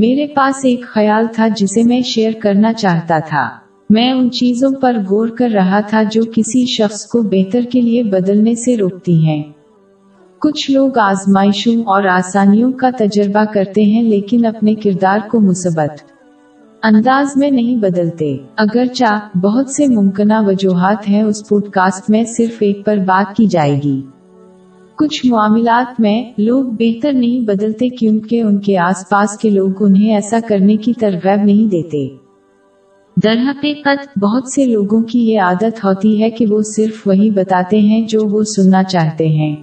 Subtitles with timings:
[0.00, 3.48] میرے پاس ایک خیال تھا جسے میں شیئر کرنا چاہتا تھا۔
[3.90, 8.02] میں ان چیزوں پر غور کر رہا تھا جو کسی شخص کو بہتر کے لیے
[8.02, 9.42] بدلنے سے روکتی ہیں۔
[10.40, 16.02] کچھ لوگ آزمائشوں اور آسانیوں کا تجربہ کرتے ہیں لیکن اپنے کردار کو مثبت
[16.82, 22.56] انداز میں نہیں بدلتے۔ اگرچہ بہت سے ممکنہ وجوہات ہیں، اس پوڈ کاسٹ میں صرف
[22.60, 24.02] ایک پر بات کی جائے گی۔
[25.00, 30.14] کچھ معاملات میں لوگ بہتر نہیں بدلتے کیونکہ ان کے آس پاس کے لوگ انہیں
[30.14, 32.08] ایسا کرنے کی ترغیب نہیں دیتے۔
[33.22, 37.80] در حقیقت، بہت سے لوگوں کی یہ عادت ہوتی ہے کہ وہ صرف وہی بتاتے
[37.80, 39.56] ہیں جو وہ سننا چاہتے ہیں۔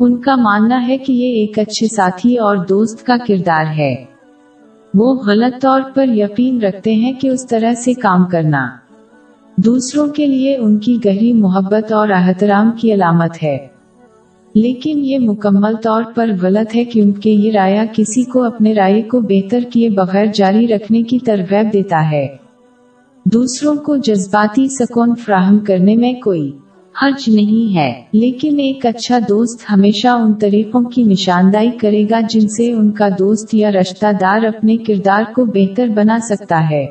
[0.00, 4.04] ان کا ماننا ہے کہ یہ ایک اچھے ساتھی اور دوست کا کردار ہے۔
[4.94, 8.68] وہ غلط طور پر یقین رکھتے ہیں کہ اس طرح سے کام کرنا۔
[9.56, 13.75] دوسروں کے لیے ان کی گہری محبت اور احترام کی علامت ہے۔
[14.56, 19.20] لیکن یہ مکمل طور پر غلط ہے کیونکہ یہ رائے کسی کو اپنے رائے کو
[19.20, 22.26] بہتر کیے بغیر جاری رکھنے کی ترغیب دیتا ہے۔
[23.24, 26.52] دوسروں کو جذباتی سکون فراہم کرنے میں کوئی
[27.02, 32.48] حرج نہیں ہے، لیکن ایک اچھا دوست ہمیشہ ان طریقوں کی نشاندہی کرے گا جن
[32.48, 36.86] سے ان کا دوست یا رشتہ دار اپنے کردار کو بہتر بنا سکتا ہے۔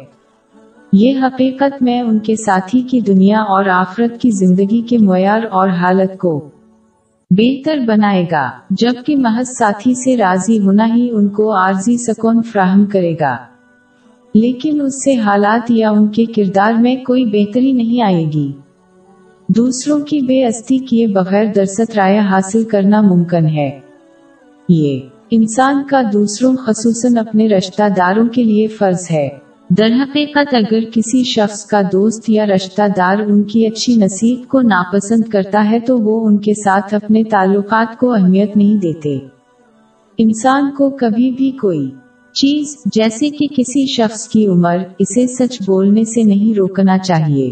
[0.94, 5.70] یہ حقیقت میں ان کے ساتھی کی دنیا اور آخرت کی زندگی کے معیار اور
[5.70, 6.50] حالت کو
[7.30, 12.86] بہتر بنائے گا، جبکہ محض ساتھی سے راضی ہونا ہی ان کو عارضی سکون فراہم
[12.86, 13.38] کرے گا۔
[14.34, 18.52] لیکن اس سے حالات یا ان کے کردار میں کوئی بہتری نہیں آئے گی۔
[19.50, 23.80] دوسروں کی بے استی کیے بغیر درست رائے حاصل کرنا ممکن ہے۔
[24.70, 25.00] یہ
[25.32, 29.30] انسان کا دوسروں، خصوصاً اپنے رشتہ داروں کے لیے فرض ہے۔
[29.70, 34.62] در حقیقت اگر کسی شخص کا دوست یا رشتہ دار ان کی اچھی نصیب کو
[34.62, 39.20] ناپسند کرتا ہے تو وہ ان کے ساتھ اپنے تعلقات کو اہمیت نہیں دیتے۔
[40.18, 41.92] انسان کو کبھی بھی کوئی
[42.34, 47.50] چیز جیسے کہ کسی شخص کی عمر اسے سچ بولنے سے نہیں روکنا چاہیے۔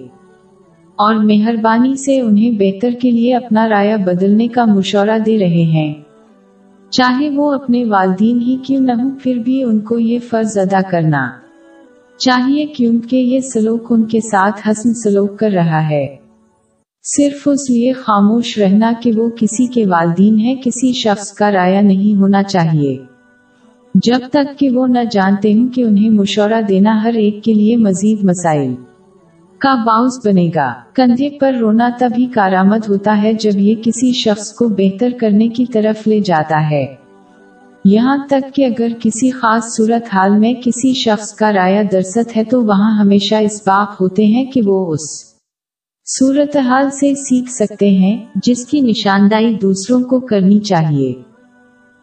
[0.96, 5.94] اور مہربانی سے انہیں بہتر کے لیے اپنا رایہ بدلنے کا مشورہ دے رہے ہیں۔
[6.90, 10.80] چاہے وہ اپنے والدین ہی کیوں نہ ہوں، پھر بھی ان کو یہ فرض ادا
[10.92, 11.43] کرنا۔
[12.24, 16.16] چاہیے کیونکہ یہ سلوک ان کے ساتھ حسن سلوک کر رہا ہے۔
[17.04, 21.80] صرف اس لیے خاموش رہنا کہ وہ کسی کے والدین ہیں، کسی شخص کا رایہ
[21.80, 22.98] نہیں ہونا چاہیے۔
[23.96, 27.78] جب تک کہ وہ نہ جانتے ہوں کہ انہیں مشورہ دینا ہر ایک کے لیے
[27.78, 28.76] مزید مسائل
[29.58, 34.54] کا باؤس بنے گا۔ کندھے پر رونا تبھی کارآمد ہوتا ہے جب یہ کسی شخص
[34.54, 37.03] کو بہتر کرنے کی طرف لے جاتا ہے۔
[37.86, 42.44] یہاں تک کہ اگر کسی خاص صورت حال میں کسی شخص کا رایہ درست ہے
[42.44, 45.34] تو وہاں ہمیشہ اس باپ ہوتے ہیں کہ وہ اس
[46.20, 51.14] صورتحال سے سیکھ سکتے ہیں، جس کی نشاندہی دوسروں کو کرنی چاہیے۔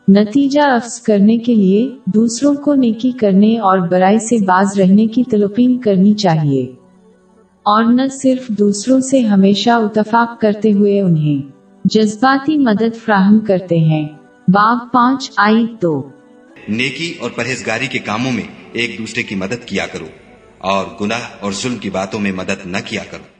[0.09, 5.25] نتیجہ افس کرنے کے لیے دوسروں کو نیکی کرنے اور برائی سے باز رہنے کی
[5.25, 6.63] تلقین کرنی چاہیے۔
[7.63, 11.53] اور نہ صرف دوسروں سے ہمیشہ اتفاق کرتے ہوئے انہیں
[11.85, 14.09] جذباتی مدد فراہم کرتے ہیں۔
[14.53, 16.11] باب پانچ آئی دو۔
[16.69, 20.07] نیکی اور پرہیزگاری کے کاموں میں ایک دوسرے کی مدد کیا کرو
[20.59, 23.40] اور گناہ اور ظلم کی باتوں میں مدد نہ کیا کرو۔